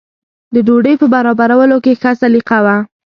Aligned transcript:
د 0.53 0.55
ډوډۍ 0.67 0.95
په 1.01 1.07
برابرولو 1.13 1.77
کې 1.83 1.97
ښه 2.01 2.11
سلیقه 2.21 2.57
وه. 2.65 2.75